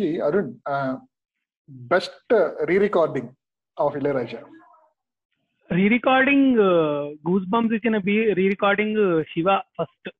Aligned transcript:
నుంచి 0.00 0.20
Arun 0.20 0.52
best 1.88 2.34
re 2.64 2.78
recording 2.78 3.28
of 3.80 3.96
Ilaiyaraaja. 3.96 4.42
Re 5.72 5.88
recording 5.88 6.56
goose 7.28 7.44
bumps 7.50 7.74
ఇచ్చిన 7.74 7.96
re 8.34 8.48
recording 8.48 9.24
Siva 9.24 9.56
first 9.58 10.10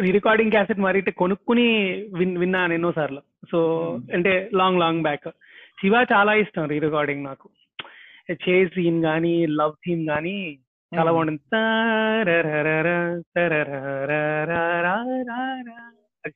re 0.00 0.10
recording 0.10 0.50
cassette 0.50 0.78
మరి 0.78 1.12
కొనుక్కుని 1.12 1.68
విన్ 2.18 2.38
విన్నాను 2.38 2.72
ఎన్నో 2.72 2.92
సార్లు. 2.92 3.22
So 3.50 3.58
hmm. 3.58 4.14
అంటే 4.14 4.50
లాంగ్ 4.54 4.80
లాంగ్ 4.80 5.02
బ్యాక్ 5.02 5.28
శివ 5.80 6.06
చాలా 6.12 6.34
ఇష్టం 6.34 6.68
రీ 6.68 6.78
రికార్డింగ్ 6.78 7.24
నాకు. 7.24 7.48
చేజ్ 8.48 8.70
సీన్ 8.70 9.02
కానీ 9.02 9.46
లవ్ 9.46 9.72
సీన్ 9.72 10.06
కానీ 10.06 10.58
చాలా 10.92 11.10
hmm. 11.10 11.20
బాగుంటుంది. 11.20 11.40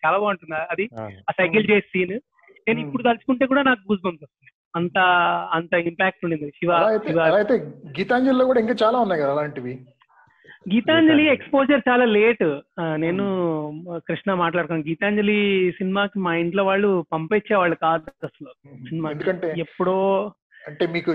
చాలా 0.06 0.18
బాగుంటుంది. 0.18 0.54
అది 0.54 0.88
ఆ. 1.00 1.08
సైకిల్ 1.30 1.70
చేసి 1.70 1.88
సీన్ 1.88 2.20
నేను 2.68 2.80
ఇప్పుడు 2.86 3.06
తలుచుకుంటే 3.08 3.44
కూడా 3.52 3.62
నాకు 3.68 3.82
బంప్స్ 3.90 4.24
వస్తుంది 4.24 4.52
అంత 4.78 4.98
అంత 5.56 5.72
ఇంపాక్ట్ 5.90 6.24
ఉండింది. 6.26 6.48
శివ 6.58 6.72
అయితే 7.38 7.54
గీతాంజలిలో 7.98 8.46
కూడా 8.50 8.62
ఇంకా 8.64 8.76
చాలా 8.82 8.98
ఉన్నాయి 9.04 9.22
కదా 9.22 9.32
అలాంటివి? 9.36 9.74
గీతాంజలి 10.72 11.24
ఎక్స్పోజర్ 11.34 11.82
చాలా 11.88 12.04
లేట్ 12.16 12.44
నేను 13.04 13.24
కృష్ణ 14.08 14.34
మాట్లాడుకున్నాను. 14.40 14.88
గీతాంజలి 14.88 15.36
సినిమాకి 15.78 16.18
మా 16.26 16.32
ఇంట్లో 16.42 16.62
వాళ్ళు 16.70 16.90
పంపించేవాళ్ళు 17.14 17.76
కాదు 17.86 18.12
అసలు. 18.28 18.50
సినిమా 18.88 19.10
ఎప్పుడో 19.64 19.96
అంటే 20.68 20.84
మీకు 20.94 21.10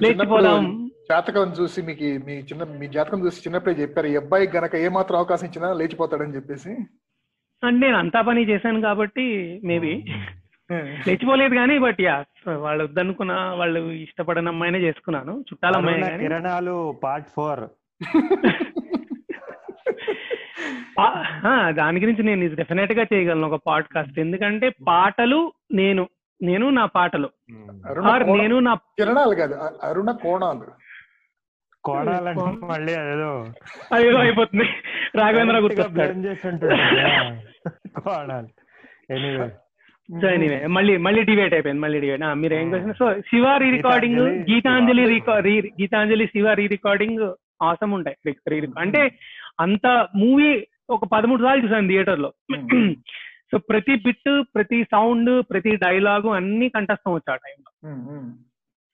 జాతకం 1.12 1.50
చూసి 1.60 1.80
మీకు 1.88 2.10
మీ 2.28 2.36
చిన్న 2.50 2.64
మీ 2.80 2.86
జాతకం 2.96 3.22
చూసి 3.26 3.44
చిన్నప్పుడే 3.46 3.82
చెప్పారు 3.82 4.08
ఈ 4.12 4.16
అబ్బాయి 4.22 4.46
గనక 4.56 4.76
ఏ 4.86 4.88
మాత్రం 4.98 5.18
అవకాశం 5.20 5.48
ఇచ్చినా 5.50 5.70
లేచిపోతాడని 5.82 6.38
చెప్పేసి. 6.38 6.72
అంటే 7.64 7.80
నేను 7.86 7.98
అంతా 8.04 8.22
పని 8.30 8.50
చేశాను 8.52 8.80
కాబట్టి 8.88 9.26
మేబీ. 9.70 9.94
లేచిపోలేదు 10.72 11.56
కానీ 11.56 11.80
బట్ 11.80 12.02
యా 12.02 12.26
వాళ్ళు 12.48 12.84
వద్దనుకున్న 12.84 13.34
వాళ్ళు 13.34 13.80
ఇష్టపడిన 13.80 14.48
అమ్మాయినే 14.48 14.80
చేసుకున్నాను. 14.80 15.40
చుట్టాల 15.40 15.76
అమ్మాయి 15.76 16.20
కిరణాలు 16.20 17.00
పార్ట్ 17.04 17.28
ఫోర్ 17.30 17.64
దాని 21.72 22.00
గురించి 22.00 22.24
నేను 22.24 22.56
డెఫినెట్గా 22.56 23.06
చేయగలను 23.14 23.48
ఒక 23.48 23.62
పాడ్కాస్ట్ 23.68 24.20
ఎందుకంటే 24.20 24.70
పాటలు 24.88 25.54
నేను 25.72 26.10
నేను 26.42 26.70
నా 26.70 26.86
పాటలు. 26.86 27.30
కోణ- 27.94 28.38
నేను 28.38 28.60
నా 28.60 28.74
కిరణాలు 28.74 29.36
కాదు 29.36 29.54
అరుణ 29.84 30.12
కోణాలు. 30.12 30.66
కోణాలంటే 31.84 32.66
మళ్ళీ 32.66 32.94
అదేదో. 32.94 33.48
అయ్యో 33.94 34.20
అయిపోతుంది. 34.20 34.64
రాఘవేంద్ర 35.16 35.56
correct 35.56 35.56
గా 35.56 35.60
గుర్తొస్తాడు. 35.60 36.12
blend 36.12 36.26
చేసి 36.26 36.48
ఉంటుంది 36.48 36.74
కదా. 36.76 37.42
కోణాలు. 38.02 38.50
ఎనీవే 39.14 39.50
సో 40.10 40.28
ఎనీవే 40.30 40.58
మళ్ళీ 40.70 40.94
మళ్ళీ 40.98 41.22
డివేట్ 41.24 41.54
అయిపోయింది 41.54 41.82
మళ్ళీ 41.82 42.00
డివేట్ 42.00 42.24
మీరు 42.38 42.54
ఏం 42.54 42.68
question 42.70 42.98
so 42.98 43.06
Siva 43.30 43.46
re 43.58 43.70
recording 43.72 44.20
Gitanjali, 44.20 44.44
Gitanjali 44.50 45.04
Siva. 45.04 45.12
Rica- 45.14 45.42
రీ- 45.44 45.72
Gitanjali 45.80 46.26
Siva 46.28 46.54
re 46.54 46.66
recording 46.68 47.24
awesome 47.64 47.92
ఉంటాయి 47.92 48.18
రికా- 48.62 48.82
అంటే 48.82 49.02
అంత 49.60 49.86
మూవీ 50.16 50.50
ఒక 50.90 51.06
పదమూడు 51.12 51.44
సార్లు 51.44 51.64
చూసాను 51.66 51.90
థియేటర్లో 51.92 52.30
సో 53.52 53.58
ప్రతి 53.70 53.96
బిట్ 54.06 54.30
ప్రతి 54.56 54.84
సౌండ్ 54.92 55.32
ప్రతి 55.50 55.72
డైలాగు 55.78 56.30
అన్ని 56.36 56.70
కంఠస్థం 56.70 57.14
వచ్చా 57.14 57.34
ఆ 57.34 57.42
టైంలో 57.44 57.70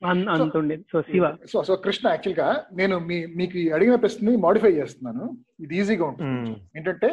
అంత 0.01 0.55
ఉండేది 0.57 0.83
so 0.91 1.01
Siva 1.01 1.25
so 1.51 1.63
so 1.63 1.75
Krishna 1.77 2.05
యాక్చువల్గా 2.09 2.47
నేను 2.73 2.95
మీ 2.99 3.17
మీకు 3.35 3.57
అడిగిన 3.75 3.95
ప్రశ్నని 3.95 4.37
మాడిఫై 4.37 4.71
చేస్తున్నాను. 4.71 5.23
ఇది 5.59 5.75
ఈజీగా 5.77 6.05
ఉంటుంది. 6.05 6.51
ఏంటంటే 6.77 7.09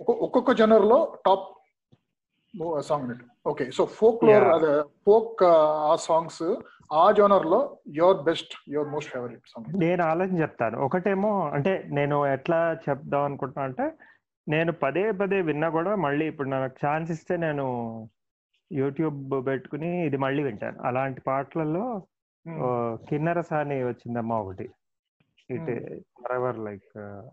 ఒక్కొ- 0.00 0.18
ఒక్కొక్క 0.18 0.52
జనర్లో 0.52 0.98
top 1.26 1.44
song 2.80 3.12
okay 3.46 3.64
so 3.70 3.84
folk. 3.96 4.22
అదే 4.54 4.72
ఫోక్ 5.06 5.42
ఆ 5.88 5.94
సాంగ్స్ 6.06 6.44
ఆ 6.92 7.04
జోనర్లో 7.10 7.60
your 7.98 8.18
best 8.22 8.54
your 8.68 8.88
most 8.88 9.10
favourite 9.10 9.46
song 9.52 9.68
నేను 9.78 10.02
ఆలోచన 10.04 10.36
చెప్తాను. 10.42 10.76
ఒకటేమో 10.78 11.32
అంటే 11.50 11.72
నేను 11.90 12.26
ఎట్లా 12.26 12.58
చెప్దాం 12.88 13.24
అనుకుంటున్నా 13.24 13.64
అంటే 13.64 13.86
నేను 14.46 14.72
పదే 14.72 15.04
పదే 15.12 15.40
విన్నా 15.40 15.68
కూడా 15.68 15.92
మళ్ళీ 15.96 16.24
ఇప్పుడు 16.26 16.48
నాకు 16.48 16.86
ఛాన్స్ 16.86 17.10
ఇస్తే 17.10 17.36
నేను 17.36 17.64
యూట్యూబ్ 18.70 19.18
పెట్టుకుని 19.46 19.90
ఇది 20.06 20.16
మళ్ళీ 20.16 20.42
వింటాను. 20.42 20.78
అలాంటి 20.82 21.20
పాటలలో 21.20 21.84
ఓ, 22.46 22.66
కిన్నెర 23.08 23.40
సాని 23.40 23.76
వచ్చిందమ్మా 23.84 24.36
ఒకటి. 24.38 24.66
It 25.50 25.70
ever 26.34 26.58
like 26.58 26.90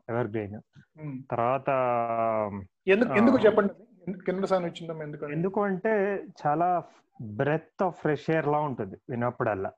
ever 0.10 0.28
green 0.28 0.56
తర్వాత 1.32 1.70
ఎందుకు 2.88 3.12
ఎందుకు 3.14 3.38
చెప్పండి? 3.38 3.74
ఎందుకు 4.02 4.24
కింద 4.26 4.46
సాంగ్ 4.46 4.68
వచ్చిందమ్మా 4.68 5.04
ఎందుకు 5.08 5.32
ఎందుకు 5.36 5.60
అంటే 5.62 5.92
చాలా 6.42 6.70
బ్రెత్ 7.34 7.84
ఆఫ్ 7.84 8.00
ఫ్రెష్ 8.02 8.30
ఎయిర్ 8.32 8.48
లా 8.48 8.60
ఉంటుంది 8.70 8.98
వినప్పుడల్లా 9.10 9.72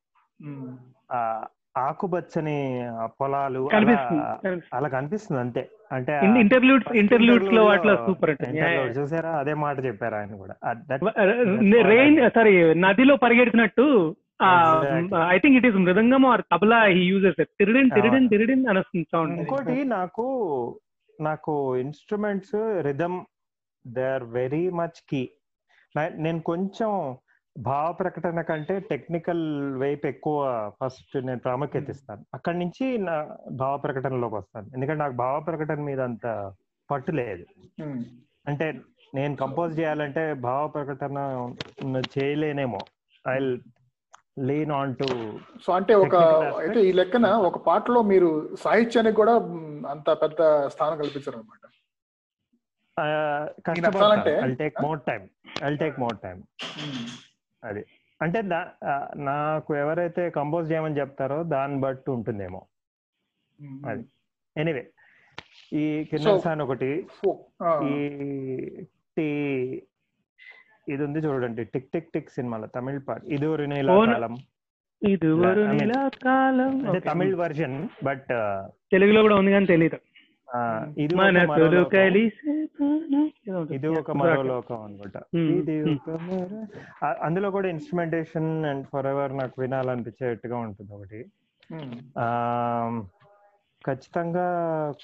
ఆ 1.12 1.20
ఆకుపచ్చని 1.82 2.56
పొలాలు 3.20 3.62
అలా 4.78 4.88
కనిపిస్తుంది 4.88 5.40
అంతే. 5.40 5.62
అంటే 5.92 6.14
ఇంటర్లూడ్స్ 6.42 6.92
ఇంటర్లూడ్స్లో 6.96 7.62
వాటిలో 7.66 7.94
సూపర్ 8.06 8.32
interlude 8.34 8.92
చూసారా? 8.98 9.32
అదే 9.34 9.54
మాట 9.64 9.78
చెప్పారు 9.86 10.16
ఆయన 10.16 10.36
కూడా. 10.36 10.56
రెయిన్ 11.92 12.20
సారీ 12.36 12.54
నదిలో 12.84 13.16
పరిగెడుతున్నట్టు. 13.16 13.88
I 15.34 15.38
think 15.38 15.58
it 15.58 15.68
is 15.68 15.78
mridangam 15.78 16.26
or 16.26 16.44
tabla 16.54 16.80
he 16.96 17.04
uses 17.06 17.42
తిరిడిన్ 17.60 17.92
తిరిడిన్ 17.98 18.30
తిరిడిన్ 18.30 18.66
అని 18.70 18.80
వస్తుంది 18.80 19.06
ఇంకోటి 19.42 19.78
నాకు 19.98 20.26
నాకు 21.20 21.54
instruments 21.78 22.56
rhythm 22.82 23.18
they 23.88 24.06
are 24.14 24.24
very 24.24 24.70
much 24.70 25.00
key 25.10 25.30
నేను 25.98 26.40
కొంచెం 26.42 27.18
భావ 27.58 27.92
ప్రకటన 27.92 28.42
కంటే 28.42 28.80
టెక్నికల్ 28.80 29.74
వైపు 29.78 30.08
ఎక్కువ 30.08 30.38
ఫస్ట్ 30.82 31.18
నేను 31.26 31.40
ప్రాముఖ్యత 31.40 31.90
ఇస్తాను 31.90 32.26
అక్కడి 32.34 32.60
నుంచి 32.60 32.98
నా 32.98 33.38
భావ 33.52 33.78
ప్రకటనలోకి 33.78 34.36
వస్తాను. 34.36 34.68
ఎందుకంటే 34.74 35.00
నాకు 35.00 35.14
భావ 35.14 35.40
ప్రకటన 35.40 35.82
మీద 35.82 36.00
అంత 36.00 36.54
పట్టు 36.92 37.12
లేదు. 37.12 37.46
అంటే 38.48 38.68
నేను 39.16 39.36
కంపోజ్ 39.36 39.80
చేయాలంటే 39.80 40.34
భావ 40.34 40.68
ప్రకటన 40.68 41.18
చేయలేనేమో. 42.18 42.80
I 43.30 43.38
lean 44.40 44.72
on 44.72 44.96
to 44.96 45.08
so 45.66 45.74
అంటే 45.74 45.96
ఒక. 45.96 46.16
అయితే 46.62 46.80
ఈ 46.90 46.92
లెక్కన 46.92 47.28
ఒక 47.50 47.58
పాటలో 47.58 48.02
మీరు 48.02 48.58
సాహిత్యానికి 48.64 49.16
కూడా 49.16 49.36
అంత 49.90 50.10
పెద్ద 50.10 50.68
స్థానం 50.68 50.98
కల్పించారు 50.98 51.38
అనమాట 51.38 51.60
I 53.00 54.54
take 54.62 54.76
more 54.84 55.00
time 55.08 55.22
I 55.64 55.76
take 55.76 56.00
more 56.00 56.18
time 56.24 56.44
అది. 57.64 57.86
అంటే 58.22 58.42
నాకు 59.18 59.76
ఎవరైతే 59.76 60.30
కంపోజ్ 60.30 60.72
చేయమని 60.72 61.00
చెప్తారో 61.00 61.44
దాన్ని 61.44 61.80
బట్టి 61.80 62.12
ఉంటుందేమో. 62.12 62.66
అది. 63.90 64.04
ఎనీవే 64.58 64.84
ఈ 65.74 66.04
కిన్నెసాన్ 66.04 66.62
ఒకటి 66.62 67.08
ఈ 67.84 67.98
టీ 69.18 69.28
ఇది 70.90 71.04
ఉంది 71.04 71.20
చూడండి. 71.20 71.66
టిక్ 71.66 71.92
టిక్ 71.92 72.12
టిక్ 72.12 72.30
సినిమాలో 72.30 72.68
తమిళ 72.68 72.98
పాట. 72.98 73.22
ఇది 73.26 73.46
ఒక 73.46 73.58
కాలం. 74.12 74.38
ఇది 75.02 75.28
కాలం. 76.24 76.88
అంటే 76.88 77.00
తమిళ్ 77.00 77.36
వర్జన్ 77.36 77.88
బట్ 78.04 78.28
తెలుగులో 78.92 79.22
కూడా 79.22 79.36
ఉంది 79.36 79.52
కానీ 79.52 79.66
తెలీదు. 79.66 80.00
ఇది 80.98 81.16
మరోలోకం. 81.16 81.90
కలిసి 81.90 82.68
ఇది 83.76 83.88
ఒక 83.88 84.12
మరో 84.12 84.42
లోకం 84.42 84.84
అనుకుంటా. 84.84 85.22
Hmm. 85.36 85.54
ఇది 85.54 86.00
ఆ- 87.04 87.16
అందులో 87.22 87.52
కూడా 87.52 87.68
ఇన్స్ట్రుమెంటేషన్ 87.68 88.66
అండ్ 88.66 88.88
ఫర్ 88.94 89.06
ఎవర్ 89.06 89.38
నాకు 89.38 89.62
వినాలనిపించేట్టుగా 89.62 90.58
ఉంటుంది 90.58 90.94
ఒకటి. 90.94 91.26
ఆ 92.20 93.02
ఖచ్చితంగా 93.86 94.48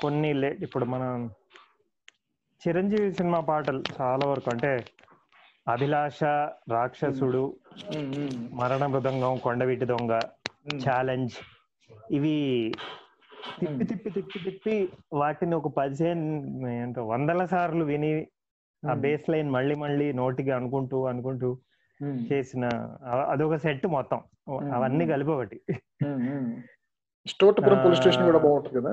కొన్ని 0.01 0.34
లే 0.34 0.57
ఇప్పుడు 0.62 0.86
మనం 0.86 1.31
చిరంజీవి 2.68 3.13
సినిమా 3.13 3.40
పాటలు 3.40 3.84
చాలా 4.02 4.30
వరకు 4.30 4.50
అంటే 4.52 4.86
అభిలాష 5.68 6.24
రాక్షసుడు 6.72 7.56
మరణ 8.54 8.86
మృదంగం 8.86 9.38
కొండవీటి 9.38 9.86
దొంగ 9.86 10.19
ఛాలెంజ్ 10.90 11.31
ఇవి 12.12 12.72
తిప్పి 13.60 13.84
తిప్పి 13.86 14.10
తిప్పి 14.10 14.40
తిప్పి 14.40 14.76
వాటిని 15.14 15.56
ఒక 15.56 15.68
పదిహేను 15.68 16.26
ఏంటో 16.70 17.08
వందల 17.08 17.46
సార్లు 17.46 17.86
విని 17.86 18.12
ఆ 18.84 18.94
బేస్ 18.94 19.30
లైన్ 19.30 19.50
మళ్ళీ 19.52 19.76
మళ్ళీ 19.76 20.14
నోటికి 20.14 20.52
అనుకుంటూ 20.52 21.06
అనుకుంటూ 21.06 21.50
చేసిన 22.32 22.66
అదొక 23.30 23.56
సెట్ 23.56 23.88
మొత్తం. 23.88 24.20
అవన్నీ 24.74 25.08
కలిపి 25.08 25.32
ఒకటి. 25.32 25.58
స్టోర్పురం 27.26 27.80
పోలీస్ 27.84 28.00
స్టేషన్ 28.00 28.26
కూడా 28.26 28.38
ఆ, 28.38 28.42
బాగుంటుంది 28.42 28.76
కదా? 28.80 28.92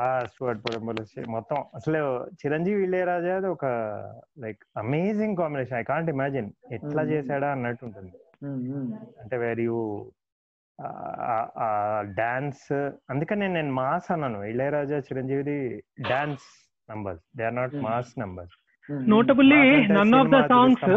ఆ 0.00 0.24
స్టూవర్ట్ 0.24 0.64
పొలంబోలు 0.64 1.30
మొత్తం. 1.30 1.64
అసలు 1.74 2.00
చిరంజీవి 2.34 2.82
ఇళయరాజా 2.84 3.36
అది 3.36 3.46
ఒక 3.46 3.64
like 4.38 4.64
amazing 4.76 5.36
combination. 5.36 5.78
I 5.78 5.82
can't 5.82 6.10
imagine 6.10 6.50
ఎట్లా. 6.72 7.02
చేశాడా 7.02 7.50
అన్నట్టు 7.50 7.84
ఉంటుంది. 7.84 8.12
అంటే 9.20 9.36
వేర్ 9.36 9.60
యూ 9.60 9.76
డాన్స్ 12.18 12.66
అందుకని 13.12 13.46
నేను 13.56 13.72
మాస్ 13.80 14.08
అన్నాను 14.14 14.40
Ilaiyaraaja 14.52 14.98
చిరంజీవిది 15.08 15.58
dance 16.10 16.46
numbers. 16.88 17.24
They 17.38 17.44
are 17.50 17.56
not. 17.60 17.74
Mass 17.86 18.12
numbers. 18.22 18.54
Notably 19.12 19.60
none 19.98 20.14
of 20.20 20.32
the 20.34 20.40
songs. 20.52 20.90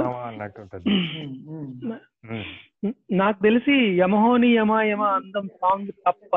నాకు 3.22 3.40
తెలిసి 3.46 3.76
యమహోని 4.02 4.50
యమ 4.56 4.74
యమ 4.92 5.04
అందం 5.20 5.46
సాంగ్ 5.62 5.92
తప్ప 6.08 6.36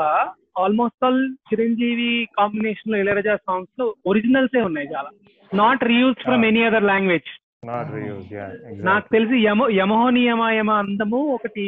ఆల్మోస్ట్ 0.63 1.05
ఆల్ 1.09 1.23
చిరంజీవి 1.51 2.13
కాంబినేషన్లో 2.39 2.97
ఇళయరాజా 3.03 3.35
సాంగ్స్లో 3.49 3.87
ఒరిజినల్స్ 4.13 4.57
ఏ 4.61 4.63
ఉన్నాయి 4.69 4.89
చాలా. 4.95 5.11
Not 5.53 5.83
reused 5.93 6.25
from 6.29 6.45
any 6.51 6.63
other 6.69 6.89
language. 6.93 7.31
Not 7.71 7.91
reuse 7.99 8.29
yeah 8.39 8.47
నాకు 8.91 9.07
తెలిసి 9.17 9.37
యమ 9.49 9.71
యమహోని 9.81 10.23
యమ 10.29 10.43
యమ 10.59 10.71
అందము 10.85 11.21
ఒకటి 11.37 11.67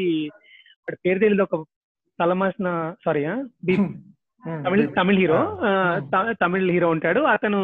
ఒకటి 0.82 0.99
పేరు 1.06 1.19
తెలియదు 1.25 1.44
ఒక 1.46 1.56
తలమాసిన 2.19 2.69
sorry 3.05 3.23
Tamil 4.67 4.84
Tamil 4.99 5.19
hero. 5.23 5.40
Tamil 6.43 6.70
hero 6.75 6.88
ఉంటాడు. 6.94 7.20
అతను 7.34 7.61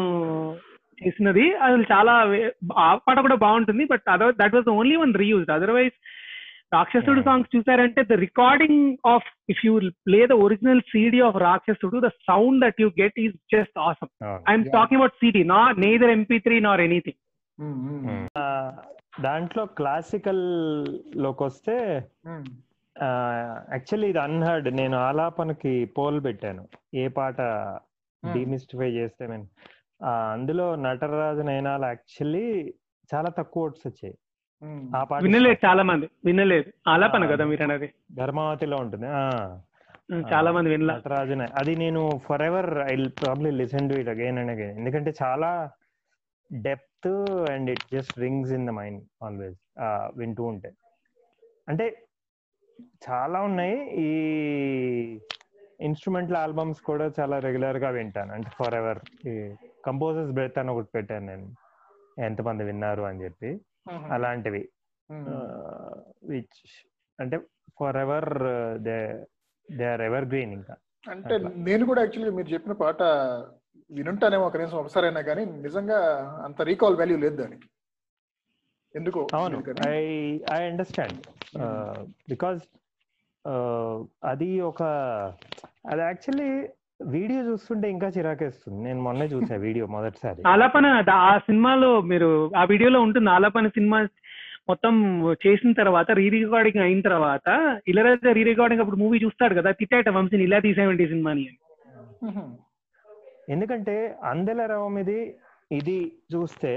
చేసినది 1.01 1.43
అసలు 1.65 1.83
చాలా 1.91 2.13
ఆ 2.85 2.87
పాట 3.05 3.17
కూడా 3.25 3.37
బాగుంటుంది 3.43 3.83
but 3.91 4.07
other 4.13 4.33
that 4.41 4.55
was 4.57 4.69
only 4.77 4.95
one 5.01 5.13
reused 5.23 5.53
otherwise 5.57 5.95
Rakshasudu. 6.75 7.21
Songs 7.27 7.53
చూసారంటే 7.55 8.01
the 8.09 8.17
recording 8.23 8.81
of 9.13 9.27
if 9.53 9.61
you 9.65 9.73
play 10.07 10.19
the 10.31 10.37
original 10.45 10.81
CD 10.91 11.19
of 11.27 11.37
Rakshasudu 11.47 11.99
the 12.05 12.11
sound 12.29 12.59
that 12.65 12.79
you 12.83 12.87
get 13.01 13.19
is 13.25 13.35
just 13.55 13.77
awesome 13.87 14.11
I'm. 14.51 14.65
Talking 14.77 15.01
about 15.01 15.19
CD 15.23 15.43
నా 15.53 15.61
neither 15.85 16.13
MP 16.17 16.39
three 16.47 16.59
nor 16.67 16.83
anything 16.87 17.19
దాంట్లో 19.21 19.63
క్లాసికల్లోకి 19.79 21.43
వస్తే 21.43 21.77
actually 23.01 24.09
ఇది 24.09 24.19
unheard 24.19 24.75
నేను 24.75 24.97
ఆలాపనకి 24.97 25.85
pole 25.85 26.23
పెట్టాను. 26.23 26.67
ఏ 26.95 27.07
పాట 27.07 27.41
demystify 28.33 28.91
చేస్తే 28.91 29.27
నేను. 29.27 29.47
అందులో 30.31 30.75
నటరాజు 30.75 31.41
నయనాలు 31.41 31.85
యాక్చువల్లీ 31.85 32.73
చాలా 33.15 33.29
తక్కువ 33.29 33.63
ఓట్స్ 33.63 33.87
వచ్చాయి. 33.87 34.17
ఆ 34.95 35.03
పాట 35.03 35.23
వినలేదు 35.23 35.67
చాలా 35.67 35.83
మంది 35.83 36.09
వినలేదు. 36.25 36.89
ఆలాపన. 36.89 37.25
కదా 37.25 37.45
మీరు 37.45 37.63
అనేది 37.63 37.93
ధర్మావతిలో 38.13 38.77
ఉంటుంది. 38.77 39.05
ఆ. 39.09 39.57
చాలా 40.33 40.51
మంది 40.51 40.69
వినలా. 40.69 40.95
నటరాజు 40.95 41.33
అది 41.33 41.75
నేను 41.75 42.09
forever 42.41 42.77
I 42.93 43.07
probably 43.07 43.51
listen 43.51 43.89
to 43.89 43.95
it 43.95 44.09
again 44.09 44.39
and 44.39 44.51
again 44.51 44.77
ఎందుకంటే 44.77 45.13
చాలా 45.23 45.69
depth 46.53 47.31
and 47.51 47.69
it 47.69 47.83
just 47.93 48.19
rings 48.19 48.51
in 48.51 48.67
the 48.67 48.69
mind 48.69 49.03
always 49.23 49.59
వింటూ 50.17 50.43
ఉంటే. 50.43 50.71
అంటే 51.69 52.03
చాలా 53.09 53.41
ఉన్నాయి. 53.41 53.89
ఈ 53.91 54.09
ఇన్స్ట్రుమెంటల్ 55.81 56.35
ఆల్బమ్స్ 56.35 56.81
కూడా 56.81 57.11
చాలా 57.19 57.39
రెగ్యులర్గా 57.39 57.89
వింటాను. 57.89 58.33
అంటే 58.33 58.49
ఫర్ 58.49 58.73
ఎవర్ 58.73 59.27
ఈ 59.27 59.55
కంపోజర్స్ 59.85 60.31
బ్రెత్ 60.31 60.57
అని 60.57 60.71
ఒకటి 60.71 60.87
పెట్టాను 60.95 61.25
నేను. 61.25 61.55
ఎంతమంది 62.25 62.63
విన్నారు 62.63 63.01
అని 63.01 63.23
చెప్పి. 63.23 63.61
అలాంటివి. 63.91 64.69
విచ్ 66.23 66.87
అంటే 67.19 67.39
forever 67.97 68.33
they 68.77 69.25
they 69.71 69.85
are 69.85 70.01
evergreen 70.25 70.53
ఇంకా. 70.53 70.75
అంటే. 71.09 71.37
నేను 71.37 71.85
కూడా 71.85 72.01
యాక్చువల్గా 72.01 72.35
మీరు 72.35 72.47
చెప్పిన 72.47 72.73
పాట 72.73 73.01
వినుంటానేమో 73.91 74.49
కనీసం 74.49 74.77
ఒకసారైనా 74.77 75.21
కానీ 75.21 75.45
నిజంగా 75.45 75.97
అంత 76.43 76.61
రీకాల్ 76.61 76.97
వాల్యూ 76.97 77.17
లేదు 77.17 77.35
దానికి. 77.35 77.69
ఎందుకో 78.95 79.21
అవును? 79.37 79.57
ఐ 79.89 79.97
ఐ 80.51 80.61
అండర్స్టాండ్ 80.67 81.19
బికాజ్ 82.29 82.61
అది 84.29 84.49
ఒక 84.69 84.81
అది 85.85 86.01
యాక్చువల్లీ 86.03 86.49
వీడియో 87.11 87.41
చూస్తుంటే 87.47 87.87
ఇంకా 87.91 88.07
చిరాకేస్తుంది. 88.15 88.79
నేను 88.85 88.99
మొన్నే 89.01 89.27
చూసా 89.33 89.55
వీడియో 89.67 89.85
మొదటిసారి. 89.93 90.39
ఆలాపన 90.51 90.85
ఆ 91.25 91.33
సినిమాలో 91.45 91.91
మీరు 92.11 92.29
ఆ 92.55 92.65
వీడియోలో 92.71 92.99
ఉంటుంది 93.05 93.29
ఆలాపన 93.35 93.67
సినిమా 93.77 93.99
మొత్తం 94.69 94.95
చేసిన 95.43 95.71
తర్వాత 95.79 96.09
రీ 96.17 96.25
రికార్డింగ్ 96.33 96.81
అయిన 96.85 96.99
తర్వాత 97.07 97.47
ఇళరాజా 97.87 98.31
రీ 98.37 98.43
రికార్డింగ్ 98.49 98.81
అప్పుడు 98.83 98.99
మూవీ 99.03 99.19
చూస్తాడు 99.23 99.53
కదా 99.59 99.69
తిట్టాట 99.79 100.09
వంశీని 100.15 100.45
ఇలా 100.47 100.59
తీసేవంటి 100.65 101.07
సినిమాని 101.13 101.45
మ్మ్. 102.27 102.49
ఎందుకంటే 103.49 103.95
అందెల 104.31 104.61
రవం 104.71 104.95
ఇది 105.03 105.19
ఇది 105.71 105.97
చూస్తే 106.33 106.73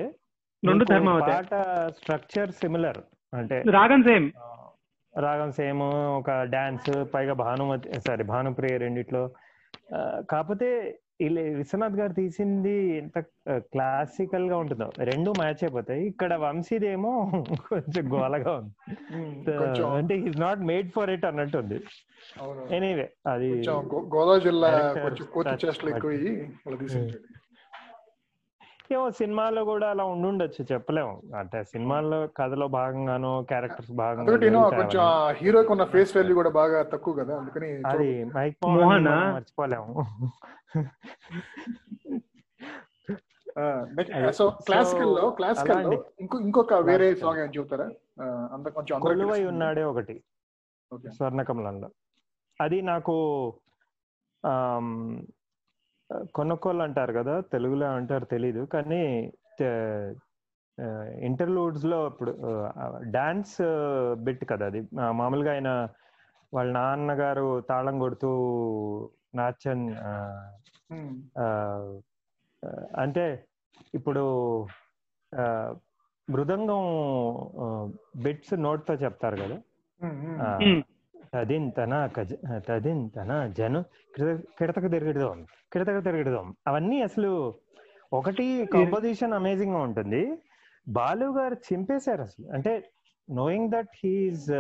రెండు 0.63 0.85
ధర్మావతే. 0.85 1.33
పాట 1.33 1.55
స్ట్రక్చర్ 1.99 2.51
సిమిలర్ 2.53 3.01
అంటే 3.33 3.57
రాగం 3.77 4.03
సేమ్. 4.03 4.27
రాగం 5.15 5.51
సేమ్ 5.53 5.81
ఒక 6.19 6.31
డాన్స్ 6.55 6.91
పైగా 7.15 7.35
భానుమతి 7.45 8.01
సారీ 8.07 8.25
భానుప్రియ 8.25 8.77
రెండిట్లో. 8.77 9.23
కాకపోతే 10.31 10.69
ఇలా 11.21 11.43
విశ్వనాథ్ 11.59 11.97
గారు 11.97 12.13
తీసింది 12.13 12.73
ఎంత 13.01 13.19
క్లాసికల్గా 13.73 14.57
ఉంటుందో. 14.57 14.89
రెండు 15.11 15.31
మ్యాచ్ 15.33 15.63
అయిపోతాయి. 15.65 16.03
ఇక్కడ 16.07 16.33
వంశీదేమో 16.45 17.13
కొంచెం 17.69 18.05
గోలగా 18.15 18.53
ఉంది. 18.53 18.73
అంటే 19.99 20.15
is 20.29 20.41
not 20.41 20.63
made 20.71 20.89
for 20.97 21.11
it 21.11 21.27
అన్నట్టుంది 21.31 21.79
అవును. 22.41 22.63
ఎనీవే 22.75 23.07
అది 23.27 23.51
గోదావరి 24.15 24.45
జిల్లా 24.45 24.71
కొంచెం. 25.37 25.69
ఎక్కువ 25.95 26.13
ఏమో 28.93 29.11
సినిమాలో 29.11 29.65
కూడా 29.65 29.91
అలా 29.91 30.05
ఉండుండొచ్చు 30.05 30.67
చెప్పలేము. 30.73 31.23
అంటే 31.37 31.65
సినిమాల్లో 31.65 32.27
కథలో 32.37 32.69
భాగంగానో 32.69 33.43
క్యారెక్టర్స్ 33.43 33.93
భాగంగా 33.93 34.69
కొంచెం 34.69 35.03
హీరోకి 35.33 35.73
ఉన్న 35.73 35.85
ఫేస్ 35.85 36.17
వాల్యూ 36.17 36.35
కూడా 36.35 36.51
బాగా 36.51 36.83
తక్కువ 36.83 37.15
కదా 37.15 37.39
అందుకని 37.39 37.83
అది 37.87 38.25
మైక్ 38.25 38.57
మోహనా? 38.69 39.35
మర్చిపోలేము. 39.35 40.05
సో 44.33 44.45
So, 44.49 44.51
క్లాసికల్లో 44.67 45.31
క్లాసికల్లో 45.31 46.05
ఇంకో 46.21 46.39
ఇంకొక 46.39 46.75
వేరే 46.75 47.07
Classical. 47.11 47.35
సాంగ్ 47.35 47.45
ఏం 47.45 47.51
చెబుతారా? 47.59 47.91
అంత 48.53 48.69
కొంచెం 48.69 49.01
కొలువై. 49.01 49.45
ఉన్నాడే 49.45 49.85
ఒకటి. 49.85 50.15
స్వర్ణకమలంలో. 51.17 51.91
అది 52.61 52.83
నాకు 52.83 53.15
కొనుక్కోలు 56.35 56.83
అంటారు 56.83 57.13
కదా 57.13 57.35
తెలుగులో 57.53 57.87
అంటారు 57.99 58.27
తెలీదు. 58.35 58.63
కానీ 58.75 59.03
ఇంటర్లూడ్స్లో 61.29 61.99
ఇప్పుడు 62.07 62.33
డాన్స్ 63.17 63.57
బిట్ 64.27 64.45
కదా 64.53 64.67
అది. 64.67 64.81
మామూలుగా 65.21 65.51
ఆయన 65.53 65.71
వాళ్ళ 66.53 66.69
నాన్నగారు 66.73 67.49
తాళం 67.71 67.97
కొడుతూ 67.99 68.31
నాచన్ 69.35 69.85
అంటే 73.03 73.25
ఇప్పుడు 73.95 74.25
మృదంగం 76.29 76.83
బిట్స్ 78.25 78.55
నోట్తో 78.67 78.95
చెప్తారు 78.95 79.37
కదా. 79.43 79.59
ఆ, 82.53 82.59
తదింతన 82.59 83.47
జను 83.59 83.83
కిడ- 84.17 84.37
కిడతకు 84.37 84.89
తిరగడదాం 84.89 85.47
కిడతకు 85.73 86.01
తిరగడదాం. 86.01 86.57
అవన్నీ 86.67 87.03
అసలు 87.03 87.55
ఒకటి 88.13 88.67
కంపోజిషన్ 88.67 89.33
అమేజింగ్గా 89.33 89.79
ఉంటుంది. 89.79 90.39
బాలు 90.89 91.39
గారు 91.39 91.55
చింపేశారు 91.55 92.23
అసలు. 92.23 92.53
అంటే 92.53 92.85
knowing 93.31 93.71
that 93.71 93.89
he's 94.05 94.51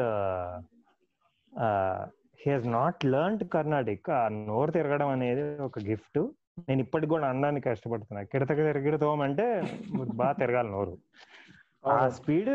he 2.46 2.52
has 2.52 2.68
not 2.68 3.04
learned 3.04 3.48
Carnatic 3.48 4.10
ఆ 4.10 4.28
నోరు 4.28 4.70
తిరగడం 4.70 5.08
అనేది 5.08 5.62
ఒక 5.62 5.78
గిఫ్ట్. 5.78 6.18
నేను 6.68 6.80
ఇప్పటికి 6.80 7.10
కూడా 7.10 7.28
అనడానికి 7.28 7.68
కష్టపడుతున్నా. 7.68 8.22
కిడతకు 8.22 8.56
తిరగడదాం 8.56 9.20
అంటే 9.20 9.62
బాగా 10.14 10.32
తిరగాలి 10.32 10.70
నోరు. 10.70 10.98
ఆ. 11.86 12.08
స్పీడ్. 12.08 12.50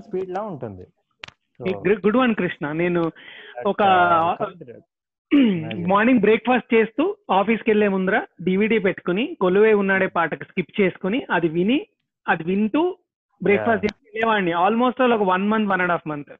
స్పీడ్ 0.00 0.30
లా 0.30 0.42
ఉంటుంది. 0.42 0.86
గుడ్ 2.04 2.16
వన్ 2.16 2.34
కృష్ణ 2.34 2.72
నేను 2.72 3.02
ఒక 3.66 3.82
మార్నింగ్ 5.90 6.20
బ్రేక్ఫాస్ట్ 6.20 6.72
చేస్తూ 6.74 7.04
ఆఫీస్కి 7.30 7.70
వెళ్ళే 7.70 7.88
ముందర 7.88 8.16
డివిడి 8.44 8.78
పెట్టుకుని 8.78 9.36
కొలువే 9.40 9.72
ఉన్నాడే 9.72 10.06
పాటకు 10.06 10.44
స్కిప్ 10.44 10.80
చేసుకుని 10.80 11.24
అది 11.30 11.48
విని 11.48 11.86
అది 12.26 12.44
వింటూ 12.44 12.82
బ్రేక్ఫాస్ట్ 13.40 13.84
చేసి 13.84 14.00
వెళ్ళేవాడిని 14.06 14.52
ఆల్మోస్ట్ 14.52 15.02
ఒక 15.02 15.22
one 15.22 15.48
month 15.48 15.70
one 15.70 15.80
and 15.80 15.92
half 15.92 16.08
month 16.08 16.32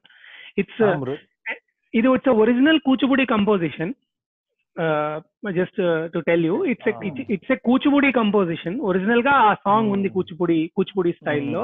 it's 0.57 0.81
ఇది 1.93 2.07
it's 2.07 2.31
original 2.35 2.79
Kuchipudi 2.79 3.25
composition 3.25 3.93
just 5.53 5.79
to 6.13 6.19
tell 6.19 6.45
you 6.45 6.65
it's 6.65 6.87
it's 7.29 7.51
a 7.51 7.55
Kuchipudi 7.55 8.11
composition 8.11 8.79
ఒరిజినల్గా 8.81 9.33
ఆ 9.47 9.53
సాంగ్ 9.53 9.91
ఉంది 9.91 10.07
Hmm. 10.07 10.15
కూచిపూడి 10.15 10.71
కూచిపూడి 10.75 11.11
స్టైల్లో. 11.11 11.63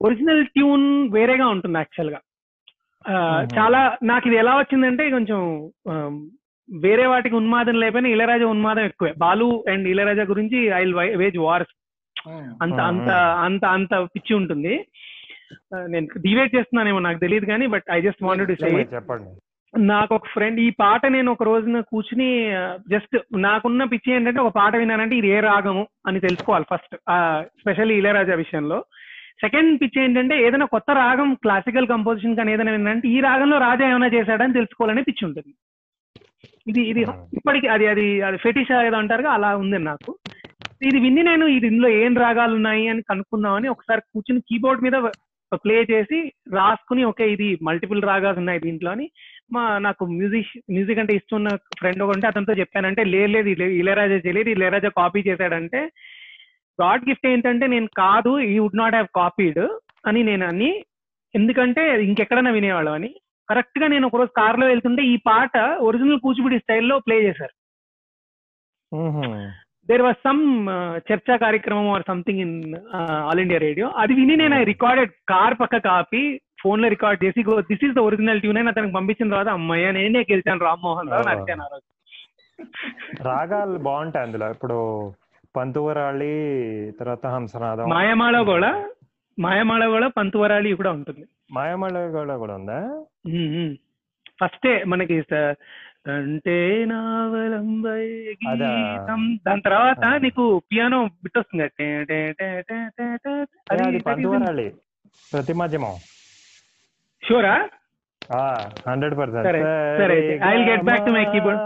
ఒరిజినల్ 0.00 0.46
ట్యూన్ 0.46 1.08
వేరేగా 1.10 1.46
ఉంటుంది 1.48 1.78
యాక్చువల్గా. 1.78 2.20
చాలా 3.56 3.80
నాకు 4.02 4.24
ఇది 4.28 4.36
ఎలా 4.36 4.54
వచ్చిందంటే 4.56 5.04
కొంచెం 5.10 5.40
వేరే 6.68 7.04
వాటికి 7.12 7.34
ఉన్మాదం 7.38 7.76
లేకపోయినా 7.82 8.08
ఇళయరాజా 8.14 8.46
ఉన్మాదం 8.54 8.84
ఎక్కువే. 8.88 9.12
బాలు 9.22 9.48
అండ్ 9.72 9.86
ఇళయరాజా 9.92 10.24
గురించి 10.32 10.58
ఐ 10.80 10.82
వేజ్ 11.22 11.38
వార్స్. 11.46 11.72
అంత. 12.64 12.78
అంత 12.90 13.10
అంత 13.46 13.64
అంత 13.76 13.92
పిచ్చి 14.14 14.32
ఉంటుంది. 14.40 14.74
నేను 15.92 16.06
డివేట్ 16.26 16.54
చేస్తున్నానేమో 16.56 16.98
నాకు 17.06 17.22
తెలియదు 17.24 17.46
కానీ 17.52 17.66
but 17.74 17.86
I 17.92 18.00
just 18.00 18.24
wanted 18.26 18.50
to 18.50 18.56
say 18.60 18.66
చెప్పండి, 18.66 18.92
చెప్పండి. 18.94 19.30
నాకు 19.74 20.12
ఒక 20.18 20.28
ఫ్రెండ్ 20.34 20.58
ఈ 20.60 20.68
పాట 20.82 21.02
నేను 21.16 21.28
ఒక 21.32 21.42
రోజున 21.42 21.80
కూర్చుని 21.90 22.28
జస్ట్ 22.92 23.16
నాకున్న 23.46 23.84
పిచ్చి 23.92 24.14
ఏంటంటే 24.14 24.40
ఒక 24.40 24.52
పాట 24.60 24.72
విన్నానంటే 24.76 25.16
ఇది 25.16 25.28
ఏ 25.36 25.40
రాగము 25.40 25.84
అని 26.08 26.24
తెలుసుకోవాలి 26.26 26.66
ఫస్ట్. 26.72 26.94
స్పెషల్లీ 27.60 27.96
ఇళయరాజా 28.00 28.36
విషయంలో. 28.44 28.78
సెకండ్ 29.40 29.72
పిచ్ 29.80 29.98
ఏంటంటే 29.98 30.34
ఏదైనా 30.46 30.66
కొత్త 30.74 30.90
రాగం 31.02 31.30
క్లాసికల్ 31.44 31.90
కంపోజిషన్ 31.92 32.36
కానీ 32.36 32.52
ఏదైనా 32.54 32.72
విన్నానంటే 32.74 33.08
ఈ 33.14 33.18
రాగంలో 33.28 33.58
రాజా 33.58 33.84
ఏమైనా 33.90 34.08
చేశాడని 34.16 34.56
తెలుసుకోవాలనే 34.58 35.02
పిచ్చి 35.08 35.24
ఉంటుంది. 35.28 35.52
ఇది 36.66 36.82
ఇది 36.90 37.02
ఇప్పటికి 37.38 37.68
అది 37.68 37.86
అది 37.92 38.06
అది 38.28 38.38
ఫెటిష్ 38.44 38.72
ఏదో 38.80 38.98
అంటారుగా 39.02 39.30
అలా 39.36 39.50
ఉంది 39.62 39.78
నాకు. 39.90 40.10
ఇది 40.88 40.98
విన్ని 41.04 41.22
నేను 41.22 41.46
ఇది 41.56 41.66
ఇందులో 41.66 41.88
ఏం 42.02 42.12
రాగాలు 42.24 42.54
ఉన్నాయి 42.58 42.84
అని 42.88 43.02
కనుక్కుందామని 43.10 43.68
ఒకసారి 43.68 44.02
కూర్చుని 44.12 44.40
కీబోర్డ్ 44.50 44.84
మీద 44.86 44.98
ప్లే 45.64 45.76
చేసి 45.90 46.18
రాసుకుని 46.58 47.02
ఓకే 47.04 47.24
ఇది 47.32 47.48
మల్టిపుల్ 47.68 48.00
రాగాలు 48.10 48.38
ఉన్నాయి 48.38 48.60
దీంట్లో 48.64 48.90
అని 48.90 49.06
మా 49.54 49.62
నాకు 49.86 50.02
మ్యూజిక్ 50.12 50.52
మ్యూజిక్ 50.74 51.00
అంటే 51.02 51.12
ఇష్టం 51.16 51.36
ఉన్న 51.36 51.50
ఫ్రెండ్ 51.80 52.02
ఒకటి 52.04 52.28
అతనితో 52.30 52.54
చెప్పానంటే 52.60 53.04
లేదు 53.14 53.30
లేదు 53.36 53.48
ఇళయరాజా 53.80 54.18
చేయలేదు 54.26 54.50
ఇళయరాజా 54.54 54.90
కాపీ 55.00 55.22
చేశాడంటే 55.28 55.80
గాడ్ 56.80 57.06
గిఫ్ట్ 57.08 57.26
ఏంటంటే 57.26 57.66
నేను 57.74 57.88
కాదు 58.00 58.32
ఈ 58.48 58.58
వుడ్ 58.58 58.80
నాట్ 58.80 58.96
హ్యావ్ 58.96 59.08
కాపీడ్ 59.20 59.62
అని 60.08 60.20
నేను 60.30 60.44
అని 60.50 60.70
ఎందుకంటే 61.34 61.82
ఇంకెక్కడైనా 62.06 62.52
వినేవాళ్ళం 62.56 62.94
అని. 62.98 63.10
కరెక్ట్గా 63.48 63.86
నేను 63.92 64.04
ఒకరోజు 64.08 64.30
కార్లో 64.38 64.66
వెళ్తుంటే 64.66 65.02
ఈ 65.12 65.16
పాట 65.28 65.54
ఒరిజినల్ 65.88 66.22
కూచిపూడి 66.24 66.56
స్టైల్లో 66.62 66.96
ప్లే 67.06 67.16
చేశారు. 67.26 67.54
దేర్ 69.88 70.04
వాజ్ 70.06 70.18
సమ్ 70.26 70.42
చర్చా 71.08 71.34
కార్యక్రమం 71.44 71.88
or 71.94 72.04
something 72.10 72.42
in 72.44 72.54
All 73.24 73.42
India 73.44 73.60
Radio 73.66 73.86
అది 74.02 74.12
విని 74.18 74.34
నేను 74.42 74.58
రికార్డెడ్ 74.72 75.12
కార్ 75.32 75.56
పక్క 75.62 75.78
కాపీ 75.88 76.22
ఫోన్లో 76.62 76.88
రికార్డ్ 76.94 77.22
చేసి 77.24 77.40
this 77.70 77.84
is 77.86 77.96
the 77.98 78.02
original 78.08 78.42
tune 78.42 78.60
అని 78.60 78.72
అతనికి 78.72 78.96
పంపించిన 78.98 79.32
తర్వాత 79.34 79.50
అమ్మయ్య 79.58 79.92
నేనే 79.98 80.22
గెలిచాను 80.30 80.66
రామ్మోహన్ 80.68 81.12
రావు 81.14 81.26
నచ్చాను 81.30 81.64
ఆ 81.66 81.70
రోజు. 81.74 81.86
రాగాలు 83.28 83.78
బాగుంటాయి 83.86 84.26
అందులో. 84.26 84.48
ఇప్పుడు 84.56 84.78
పంతువరాళి 85.56 86.34
తర్వాత 87.00 87.26
హంసనాదం. 87.26 87.88
మాయమాళ 87.88 88.36
కూడా 88.50 88.70
మాయమాళ 89.38 89.82
కూడా 89.86 90.06
పంతువరాళి 90.08 90.70
కూడా 90.80 90.90
ఉంటుంది. 90.98 91.24
మాయమాళ 91.52 92.10
కూడా 92.16 92.36
కూడా 92.36 92.54
ఉందా 92.60 92.80
ఫస్టే 94.40 94.72
మనకి 94.84 95.16
అంటే 96.08 96.54
నావలంబై 96.90 98.04
దాని 99.46 99.62
తర్వాత 99.66 100.04
నీకు 100.24 100.44
పియానో 100.58 101.00
బిట్ 101.24 101.38
వస్తుంది 101.38 101.66
టే 101.80 101.88
టే 102.10 102.20
టే 102.38 102.48
టే 102.68 102.78
టే 102.98 103.08
టే. 103.24 103.34
పంతువరాళి 104.06 104.66
ప్రతిమధ్యమం. 105.32 105.94
షూరా? 107.22 107.54
Hundred 108.88 109.14
percent. 109.18 109.46
సరే. 110.00 110.18
I'll 110.48 110.64
get 110.70 110.82
back 110.90 111.02
to 111.06 111.12
my 111.16 111.24
keyboard. 111.32 111.60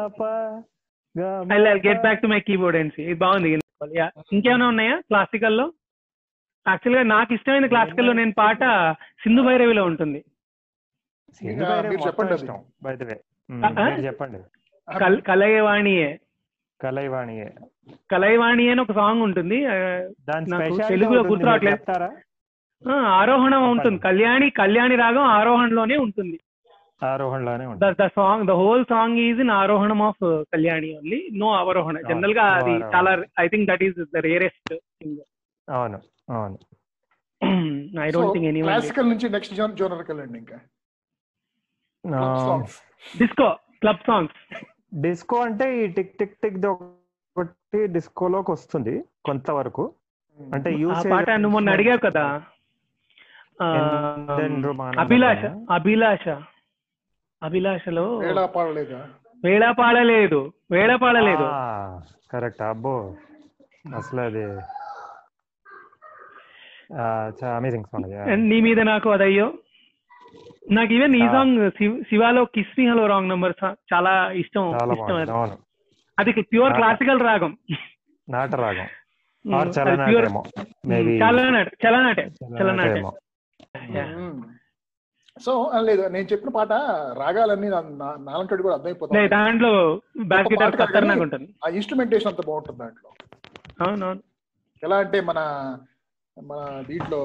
I 1.55 1.59
get 1.87 2.01
back 2.07 2.23
to 2.23 2.29
my 2.33 2.41
keyboard 2.49 2.79
and 2.79 3.01
ఇది 3.01 3.15
బాగుంది. 3.25 3.51
Yeah. 3.81 4.11
ఇంకేమైనా 4.33 4.69
ఉన్నాయా 4.69 4.97
క్లాసికల్లో 5.01 5.65
యాక్చువల్గా 6.67 7.03
నాకు 7.03 7.35
ఇష్టమైన 7.35 7.67
క్లాసికల్లో 7.67 8.13
నేను 8.13 8.33
పాట 8.33 8.59
సింధు 9.23 9.43
భైరవిలో 9.43 9.85
ఉంటుంది. 9.85 10.21
మీరు 11.43 12.07
చెప్పండి 12.07 12.35
అది. 12.35 12.47
బై 12.83 12.97
ద 12.97 13.03
వే 13.03 13.17
ఆ, 13.65 13.69
ఆ? 13.81 13.85
మీరు 13.89 14.01
చెప్పండి. 14.01 14.39
కల్ 14.89 15.21
కలయవాణియే 15.23 16.19
కలైవాణి 16.81 17.35
కలయవాణి 18.11 18.71
అని 18.71 18.81
ఒక 18.81 18.93
సాంగ్ 18.93 19.23
ఉంటుంది. 19.23 19.59
తెలుగులో 20.89 21.23
గుర్తు 21.23 21.47
రావట్లేదు. 21.47 21.77
చెప్తారా? 21.77 22.09
ఆ, 22.85 22.95
ఆరోహణం 23.21 23.71
ఉంటుంది. 23.71 23.99
కళ్యాణి 23.99 24.51
కళ్యాణి 24.51 24.97
రాగం 24.97 25.25
ఆరోహణలోనే 25.33 25.97
ఉంటుంది. 25.97 26.39
ఆరోహణలోనే 27.03 27.65
ద 27.65 27.71
ఉంటుంది 27.71 27.97
the 28.01 28.09
song 28.17 28.45
the 28.51 28.57
whole 28.61 28.85
song 28.91 29.19
is 29.25 29.41
in 29.45 29.53
arohanam 29.57 30.01
of 30.09 30.23
Kalyani 30.53 30.91
only 30.99 31.21
no 31.41 31.49
avarohana 31.63 31.97
జనరల్గా 32.11 32.45
no 32.51 32.61
అది. 32.61 32.75
చాలా 32.95 33.11
I 33.41 33.49
think 33.49 33.67
that 33.71 33.85
is 33.89 33.99
the 34.15 34.23
rarest 34.29 34.73
thing 34.99 35.19
అవును 35.69 35.99
అవును 36.35 36.57
I 38.03 38.11
don't 38.15 38.33
think 38.37 38.49
any 38.51 38.63
classical 38.67 39.09
నుంచి 39.13 39.29
నెక్స్ట్ 39.35 39.55
జోన్ 39.55 39.75
జోనర్ 39.77 40.05
వెళ్ళండి 40.11 40.39
ఇంకా 40.39 40.59
డిస్కో 43.15 43.49
క్లబ్ 43.83 44.03
సాంగ్స్ 44.07 44.39
డిస్కో 45.05 45.37
అంటే 45.43 45.67
ఈ 45.77 45.85
టిక్ 45.97 46.13
టిక్ 46.19 46.37
టిక్ 46.43 46.59
ది 46.59 46.69
ఒకటి 47.37 47.79
డిస్కోలోకి 47.95 48.51
వస్తుంది 48.53 48.95
కొంతవరకు. 49.25 49.85
అంటే 50.39 50.69
ఆ 50.71 50.81
యూసేజ్ 50.83 51.11
పాట 51.13 51.31
నువ్వు 51.43 51.55
మొన్న 51.57 51.75
అడిగావు 51.75 52.01
కదా? 52.01 52.25
అభిలాష? 55.03 55.43
అభిలాష. 55.71 56.25
అభిలాషలో 57.43 58.17
వేళ 58.19 58.45
పాడలేదా 58.47 59.07
వేళ 59.45 59.71
పాడలేదు 59.71 60.53
వేళ 60.71 60.97
పాడలేదు 60.97 61.47
కరెక్ట్. 62.33 62.63
అబ్బో 62.63 63.17
అసలు 63.97 64.21
అది 64.21 64.45
ఆ, 66.95 67.05
చాలా 67.39 67.57
అమేజింగ్ 67.57 67.85
సాంగ్ 67.85 68.07
నీ 68.37 68.61
మీద 68.61 68.81
నాకు 68.81 69.11
అదయ్యో. 69.11 69.55
నాకు 70.71 70.93
ఈవెన్ 70.93 71.17
ఈ. 71.17 71.29
Song 71.29 71.71
శివాలో 72.03 72.45
kiss 72.45 72.81
me 72.81 72.89
hello 72.89 73.07
wrong 73.07 73.29
number 73.29 73.53
చాలా 73.95 74.31
ఇష్టం 74.33 74.73
చాలా 74.73 74.93
ఇష్టం 74.93 75.17
అది. 75.17 76.33
ప్యూర్. 76.43 76.73
క్లాసికల్ 76.75 77.21
రాగం. 77.21 77.53
అది 79.45 79.71
pure- 79.71 79.73
చలనాటేమో. 79.73 80.43
మేబీ 80.87 81.19
చలనాట 81.19 81.69
సో 85.37 85.53
లేదు 85.87 86.03
నేను 86.09 86.27
చెప్పిన 86.33 86.51
పాట 86.57 86.73
రాగాలన్నీ 87.19 87.69
నాలంకడి 88.27 88.63
కూడా 88.63 88.75
లే, 88.75 88.79
అర్థమైపోతాయి 88.79 89.29
దాంట్లో 89.31 89.71
ఆ 91.61 91.71
ఇన్స్ట్రుమెంటేషన్ 91.79 92.31
అంత 92.33 92.43
బాగుంటుంది 92.49 92.79
దాంట్లో. 92.79 93.11
అవునవును. 93.81 94.23
ఎలా 94.83 94.97
అంటే 95.05 95.19
మన 95.23 95.39
మన 96.37 96.61
దీంట్లో 96.89 97.19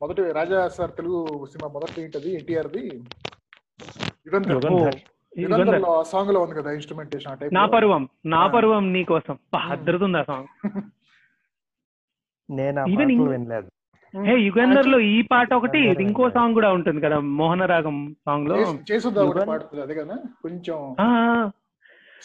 మొదటి 0.00 0.22
రాజా 0.32 0.58
సార్ 0.68 0.92
తెలుగు 0.96 1.20
సినిమా 1.52 1.68
మొదటి 1.76 1.98
ఏంటది? 2.02 2.30
ఎన్టీఆర్ది? 2.32 2.82
యుగంధర్. 4.26 4.56
యుగంధర్. 4.56 4.98
యుగంధర్. 5.32 5.80
లో 5.80 5.92
ఆ 5.92 6.02
సాంగ్లో 6.12 6.40
ఉంది 6.44 6.54
కదా 6.58 6.70
ఇన్స్ట్రుమెంటేషన్ 6.72 7.32
ఆ 7.32 7.36
టైప్ 7.36 7.54
నా 7.56 7.64
పర్వం 7.74 8.02
నా. 8.28 8.42
పర్వం 8.54 8.84
నీ 8.92 9.02
కోసం. 9.04 9.36
అద్దరుతుంది 9.70 10.18
ఆ 10.18 10.24
సాంగ్ 10.24 10.48
నేను 12.48 12.82
వినలేదు. 13.28 13.68
హే 14.16 14.34
యుగంధర్లో 14.40 14.98
ఈ 15.08 15.16
పాట 15.22 15.48
ఒకటి 15.54 15.78
ఇంకో. 16.04 16.24
సాంగ్ 16.30 16.54
కూడా 16.54 16.68
ఉంటుంది 16.72 17.00
కదా 17.00 17.16
మోహన 17.38 17.64
రాగం 17.64 17.96
సాంగ్లో 18.24 18.56
కొంచెం 20.42 20.78
ఆ, 21.00 21.06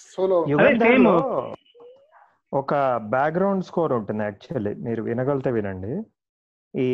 సోలో 0.06 0.38
యుగంధర్లో 0.50 1.16
ఒక 2.54 2.74
బ్యాక్గ్రౌండ్ 3.10 3.66
స్కోర్ 3.66 3.94
ఉంటుంది 3.94 4.24
యాక్చువల్లీ 4.24 4.74
మీరు 4.80 5.02
వినగలితే 5.02 5.52
వినండి. 5.52 5.94
ఈ 6.74 6.90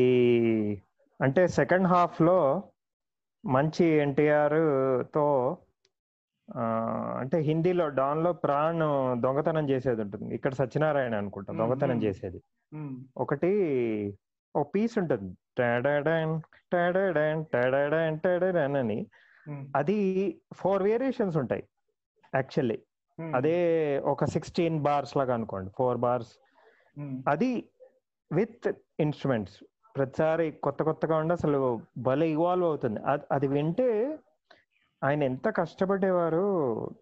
అంటే 1.20 1.48
సెకండ్ 1.58 1.88
హాఫ్లో 1.88 2.38
మంచి 3.44 3.86
ఎన్టీఆర్తో 4.04 5.28
అంటే 7.20 7.38
హిందీలో 7.40 7.88
డాన్లో 7.96 8.32
ప్రాణ్ 8.44 8.84
దొంగతనం 9.22 9.70
చేసేది 9.70 10.02
ఉంటుంది. 10.02 10.36
ఇక్కడ 10.36 10.54
సత్యనారాయణ 10.54 11.16
అనుకుంటా 11.16 11.52
దొంగతనం. 11.54 11.98
చేసేది. 12.04 12.40
ఒకటి 13.18 13.52
ఒక 14.58 14.72
పీస్ 14.76 14.98
ఉంటుంది. 14.98 15.38
టడడన్, 15.58 16.42
టడడన్, 16.74 17.46
టడడన్, 17.54 18.20
టడడన్ 18.20 18.76
అని. 18.76 19.08
అది 19.76 19.98
ఫోర్ 20.54 20.84
వేరియేషన్స్ 20.84 21.38
ఉంటాయి 21.38 21.64
యాక్చువల్లీ 22.36 22.80
అదే 23.36 23.58
ఒక 24.00 24.26
సిక్స్టీన్ 24.26 24.80
బార్స్ 24.80 25.18
లాగా 25.18 25.34
అనుకోండి 25.34 25.72
ఫోర్ 25.78 25.98
బార్స్ 25.98 26.34
అది 27.28 27.70
విత్ 28.32 28.72
ఇన్స్ట్రుమెంట్స్ 29.00 29.64
ప్రతిసారి 29.98 30.52
కొత్త 30.52 30.84
కొత్తగా 30.84 31.18
ఉండి 31.18 31.34
అసలు 31.34 31.80
భలే 31.98 32.30
ఇవాల్వ్ 32.30 32.66
అవుతుంది. 32.68 33.00
అద్- 33.00 33.26
అది 33.32 33.48
వింటే 33.48 34.20
ఆయన 35.04 35.24
ఎంత 35.24 35.48
కష్టపడేవారు 35.48 36.46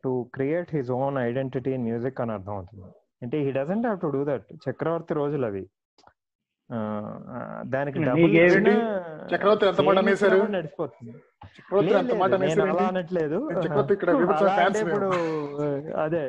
to 0.03 0.29
create 0.33 0.75
his 0.75 0.91
own 0.91 1.17
identity 1.17 1.71
in 1.71 1.83
music 1.83 2.21
అని 2.21 2.31
అర్థం 2.31 2.55
అవుతుంది 2.55 2.85
అంటే 3.21 3.37
he 3.37 3.51
doesn't 3.51 3.85
have 3.85 3.99
to 3.99 4.07
do 4.07 4.25
that 4.25 4.45
Chakravarthy 4.69 5.13
రోజులు 5.13 5.45
అవి. 5.45 5.69
దానికి 7.65 7.97
చక్రవర్తి 9.31 9.65
ఎంత 9.67 9.81
మాట 9.81 9.97
అనేసారు? 9.97 10.39
నడిచిపోతుంది 10.55 11.13
చక్రవర్తి 11.57 12.15
మాట 12.15 12.31
అనేసారు 12.33 12.71
అలా? 12.73 12.85
అనట్లేదు 12.87 13.37
చక్రవర్తి 13.59 13.93
ఇక్కడ. 13.93 14.09
ఇప్పుడు 14.83 15.09
అదే 15.97 16.23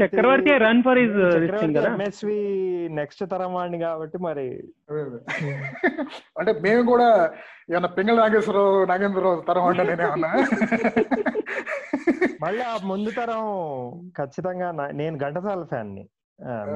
Chakravarthy 0.00 0.50
run 0.64 0.82
for 0.84 0.98
is 0.98 1.14
this 1.36 1.54
thing 1.60 1.76
కదా 1.76 1.88
ఎంఎస్వి 1.90 2.36
నెక్స్ట్ 2.98 3.22
తరం 3.32 3.52
వాడిని 3.54 3.78
కాబట్టి 3.84 4.18
మరి. 4.18 4.46
అంటే 6.38 6.52
మేము 6.60 6.82
కూడా 6.92 7.08
ఏమన్నా 7.70 7.90
పింగళ 7.96 8.16
నాగేశ్వరరావు 8.16 8.84
నాగేంద్రరావు 8.84 9.40
తరం 9.48 9.66
అంటే 9.70 9.84
నేనేమన్నా 9.90 10.30
మళ్ళీ 12.42 12.62
ఆ 12.64 12.74
ముందు 12.84 13.10
తరం 13.16 13.42
ఖచ్చితంగా 14.18 14.68
నేను 14.94 15.16
ఘంటసాల 15.18 15.64
ఫ్యాన్ని 15.64 16.04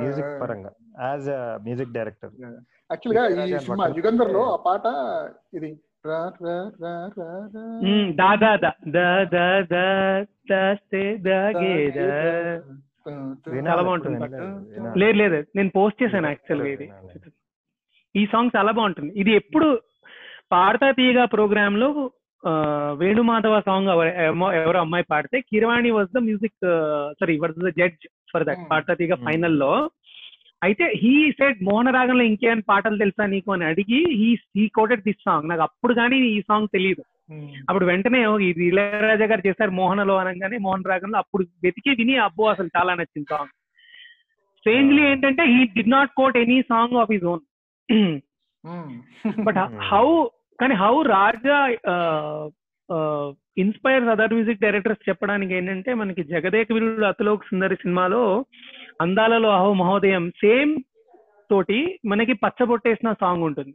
మ్యూజిక్. 0.00 0.30
పరంగా 0.42 0.70
యాజ్ 1.00 1.28
అ 1.28 1.58
మ్యూజిక్ 1.62 1.92
డైరెక్టర్ 1.92 2.32
యాక్చువల్గా 2.90 3.24
ఈ 3.26 3.58
సినిమా 3.58 3.86
యుగంధర్లో 3.96 4.42
ఆ 4.52 4.56
పాట 4.56 4.86
ఇది 5.54 5.70
చాలా 13.66 13.82
బాగుంటుంది. 13.82 14.18
లేదు 15.02 15.16
లేదు. 15.16 15.38
నేను 15.56 15.70
పోస్ట్ 15.76 16.02
చేశాను 16.02 16.26
యాక్చువల్గా 16.26 16.68
ఇది 16.68 16.86
ఈ 18.14 18.26
సాంగ్ 18.26 18.50
చాలా 18.56 18.72
బాగుంటుంది. 18.72 19.12
ఇది 19.16 19.32
ఎప్పుడు 19.32 19.80
పాడతా 20.52 20.90
తీయగా 20.90 21.24
ప్రోగ్రామ్లో 21.24 21.88
వేణుమాధవ 23.00 23.56
సాంగ్ 23.66 23.88
ఎవరో 24.60 24.78
అమ్మాయి 24.82 25.04
పాడితే 25.10 25.38
Keeravani 25.48 25.90
was 25.96 26.12
the 26.14 26.22
music 26.26 26.60
sorry 27.18 27.34
was 27.42 27.56
the 27.60 27.72
judge 27.78 28.04
for 28.32 28.44
that 28.48 28.60
Hmm. 28.60 28.68
Padutha 28.70 28.92
Theeyaga 28.98 29.16
Hmm. 29.16 29.26
ఫైనల్లో. 29.26 29.72
అయితే 30.62 30.84
హీ 31.02 31.12
సెడ్ 31.38 31.60
మోహన 31.66 31.88
రాగంలో 31.94 32.24
ఇంకేమైనా 32.30 32.64
పాటలు 32.66 32.96
తెలుసా 33.02 33.24
నీకు 33.26 33.50
అని 33.54 33.64
అడిగి 33.68 34.00
he 34.18 34.26
he 34.56 34.64
quoted 34.74 35.04
this 35.06 35.22
song 35.26 35.46
నాకు 35.50 35.62
అప్పుడు 35.66 35.92
కానీ 35.98 36.16
ఈ 36.28 36.40
సాంగ్ 36.48 36.68
తెలియదు 36.74 37.02
అప్పుడు 37.68 37.84
వెంటనే 37.90 38.20
ఇది 38.48 38.62
ఇళయరాజా 38.68 39.26
గారు 39.30 39.42
చేశారు 39.46 39.72
మోహనలో 39.78 40.14
అనగానే 40.22 40.58
మోహన్ 40.66 40.90
రాగంలో 40.90 41.18
అప్పుడు 41.22 41.44
వెతికి 41.64 41.92
విని 42.00 42.16
అబ్బో 42.26 42.46
అసలు 42.52 42.70
చాలా 42.76 42.94
నచ్చింది 43.00 43.30
సాంగ్ 43.32 43.52
స్ట్రేంజ్లీ 44.58 45.02
ఏంటంటే 45.10 45.44
he 45.52 45.60
did 45.76 45.84
not 45.94 46.12
quote 46.18 46.38
any 46.38 46.58
song 46.70 46.96
of 47.02 47.12
his 47.14 47.26
own 47.32 47.42
but 49.46 49.60
how 49.88 50.06
కానీ 50.60 50.74
how 50.82 50.94
Raja 51.14 51.58
inspires 53.62 54.10
other 54.12 54.34
music 54.34 54.64
directors 54.64 55.08
చెప్పడానికి 55.08 55.52
ఏంటంటే 55.58 55.90
మనకి 56.00 56.22
జగదేక 56.32 56.72
వీరుడు 56.72 57.06
అతలోక్ 57.12 57.48
సుందరి 57.50 57.76
సినిమాలో 57.82 58.22
అందాలలో 59.04 59.50
అహో 59.58 59.70
మహోదయం 59.82 60.24
సేమ్ 60.42 60.72
తోటి 61.50 61.78
మనకి 62.10 62.34
పచ్చబొట్టేసిన 62.42 63.12
సాంగ్ 63.22 63.44
ఉంటుంది. 63.48 63.74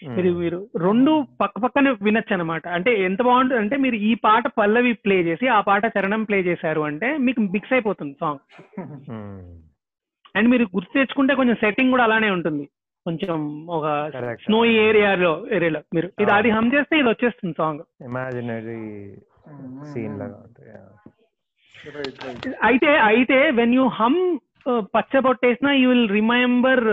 మీరు 0.00 0.30
మీరు 0.40 0.58
రెండు 0.86 1.12
పక్క 1.40 1.60
పక్కనే 1.64 1.90
వినొచ్చు 2.06 2.32
అనమాట 2.34 2.64
అంటే 2.76 2.90
ఎంత 3.04 3.20
బాగుంటుంది 3.28 3.60
అంటే 3.60 3.76
మీరు 3.84 3.96
ఈ 4.08 4.10
పాట 4.24 4.44
పల్లవి 4.58 4.92
ప్లే 5.04 5.16
చేసి 5.28 5.46
ఆ 5.56 5.60
పాట 5.68 5.84
చరణం 5.94 6.22
ప్లే 6.28 6.38
చేశారు 6.48 6.82
అంటే 6.88 7.08
మీకు 7.26 7.40
మిక్స్ 7.54 7.72
అయిపోతుంది 7.72 8.14
సాంగ్. 8.22 8.42
అండ్ 10.34 10.50
మీరు 10.52 10.64
గుర్తు 10.76 10.92
తెచ్చుకుంటే 10.98 11.34
కొంచెం 11.34 11.56
సెట్టింగ్ 11.62 11.92
కూడా 11.94 12.04
అలానే 12.04 12.30
ఉంటుంది. 12.30 12.64
కొంచెం 13.06 13.38
ఒక 13.76 13.86
Correct. 14.14 14.40
స్నో 14.46 14.58
ఏరియాలో 14.86 15.32
ఏరియాలో 15.56 15.80
మీరు. 15.96 16.08
ఇది 16.22 16.32
అది 16.38 16.50
హమ్ 16.56 16.70
చేస్తే 16.74 16.94
ఇది 17.00 17.08
వచ్చేస్తుంది 17.12 17.54
సాంగ్ 17.60 17.82
ఇమాజినరీ 18.08 18.82
సీన్ 19.92 20.16
లాగా 20.22 20.38
అయితే 22.68 22.90
అయితే 23.10 23.38
వెన్ 23.60 23.74
యూ 23.78 23.84
హమ్ 24.00 24.18
పచ్చబొట్టేసిన 24.96 25.68
you 25.82 25.88
will 25.92 26.08
remember 26.18 26.84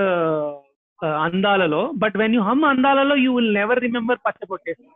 అందాలలో. 1.28 1.82
But 2.04 2.16
when 2.22 2.36
you 2.38 2.42
hum 2.50 2.64
అందాలలో 2.74 3.16
you 3.26 3.32
will 3.38 3.54
never 3.62 3.82
remember 3.88 4.22
పచ్చబొట్టేసిన 4.28 4.90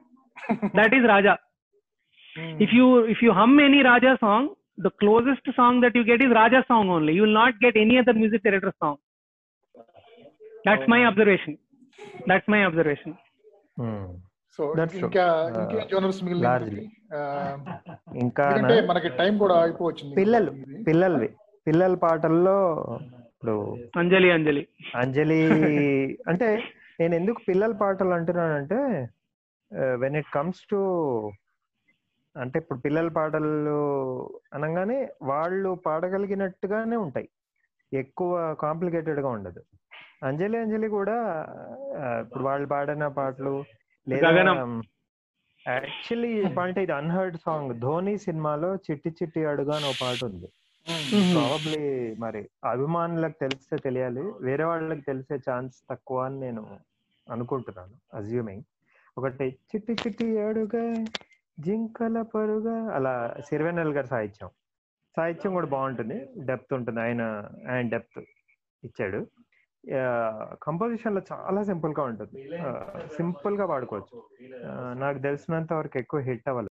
that 0.79 0.95
is 0.99 1.07
Raja 1.15 1.35
if 2.63 2.71
you 2.77 2.87
if 3.11 3.19
you 3.25 3.31
hum 3.37 3.51
any 3.59 3.79
Raja 3.87 4.11
song, 4.23 4.43
the 4.85 4.91
closest 5.01 5.45
song 5.59 5.73
that 5.83 5.93
you 5.97 6.03
get 6.09 6.21
is 6.25 6.31
Raja 6.39 6.59
song 6.71 6.85
only. 6.95 7.13
You 7.17 7.23
will 7.25 7.37
not 7.39 7.53
get 7.63 7.75
any 7.83 7.95
other 8.01 8.13
music 8.19 8.41
director 8.47 8.73
song. 8.83 8.95
That's 10.67 10.87
my 10.87 10.99
observation. 11.05 11.53
That's 12.25 12.47
my 12.47 12.61
observation. 12.65 13.11
So 14.59 14.63
That's 14.77 14.93
true. 14.93 15.07
ఇంకా 15.07 15.25
Uh, 15.39 15.59
ఇంకే 15.61 15.81
genres 15.91 16.19
మిగిలిన. 16.25 16.47
ఇంకా 18.23 18.45
ఎందుకంటే 18.49 18.77
మనకి 18.89 19.09
time 19.19 19.33
కూడా 19.43 19.55
అయిపోవచ్చింది 19.65 20.15
పిల్లలు. 20.19 20.51
పిల్లలవి 20.87 21.29
పిల్లల 21.67 21.95
పాటల్లో 22.03 22.57
ఇప్పుడు 23.29 23.55
అంజలి 24.01 24.29
అంజలి 24.35 24.63
అంజలి 25.01 25.39
అంటే 26.31 26.47
నేను 26.99 27.13
ఎందుకు 27.19 27.39
పిల్లల 27.49 27.73
పాటలు 27.81 28.13
అంటున్నానంటే 28.17 28.79
వెన్ 30.01 30.17
ఇట్ 30.21 30.29
కమ్స్ 30.33 30.61
టు 30.71 30.79
అంటే 32.35 32.57
ఇప్పుడు 32.61 32.79
పిల్లల 32.85 33.09
పాటలు 33.17 33.77
అనగానే 34.57 34.97
వాళ్ళు 35.31 35.69
పాడగలిగినట్టుగానే 35.85 36.97
ఉంటాయి 37.05 37.27
ఎక్కువ 37.91 38.31
కాంప్లికేటెడ్గా 38.63 39.29
ఉండదు 39.37 39.61
అంజలి 40.23 40.57
అంజలి 40.57 40.87
కూడా 40.87 41.17
ఇప్పుడు 42.19 42.43
వాళ్ళు 42.43 42.67
పాడిన 42.67 43.07
పాటలు 43.07 43.63
లేదా. 44.09 44.29
యాక్చువల్లీ 45.67 46.31
పాయింట్ 46.57 46.79
ఇది 46.79 46.91
అన్హర్డ్ 46.91 47.37
సాంగ్. 47.45 47.73
ధోని 47.81 48.17
సినిమాలో 48.17 48.75
చిట్టి 48.75 49.09
చిట్టి 49.09 49.45
అడుగు 49.45 49.71
అని 49.71 49.85
ఒక 49.85 49.95
పాట 50.01 50.25
ఉంది. 50.25 50.47
ప్రాబబ్లీ 51.33 52.15
మరి 52.19 52.49
అభిమానులకు 52.65 53.35
తెలిస్తే 53.41 53.77
తెలియాలి. 53.77 54.21
వేరే 54.41 54.63
వాళ్ళకి 54.63 55.01
తెలిసే 55.01 55.35
ఛాన్స్ 55.49 55.75
తక్కువ 55.89 56.19
అని 56.25 56.39
నేను 56.39 56.63
అనుకుంటున్నాను 57.31 57.95
అజ్యూమింగ్ 58.17 58.63
ఒకటి 59.17 59.45
చిట్టి 59.69 59.93
చిట్టి 59.93 60.39
అడుగా 60.41 60.83
జింకల 61.59 62.21
పరుగా 62.21 62.77
అలా 62.95 63.13
సిరివెన్నెల్ 63.45 63.93
గారి 63.93 64.07
సాహిత్యం. 64.07 64.49
సాహిత్యం 65.17 65.53
కూడా 65.53 65.67
బాగుంటుంది. 65.67 66.17
డెప్త్ 66.45 66.73
ఉంటుంది. 66.73 66.99
ఆయన 67.01 67.21
ఆయన 67.71 67.89
డెప్త్ 67.89 68.19
ఇచ్చాడు. 68.83 69.27
కంపోజిషన్లో 70.61 71.21
చాలా 71.31 71.63
సింపుల్గా 71.63 72.03
ఉంటుంది 72.03 72.37
సింపుల్గా 73.15 73.65
పాడుకోవచ్చు 73.65 74.15
ఆ, 74.65 74.93
నాకు 74.97 75.17
తెలిసినంత 75.19 75.73
వరకు 75.73 75.97
ఎక్కువ 75.97 76.19
హిట్ 76.19 76.49
అవ్వలేదు. 76.49 76.73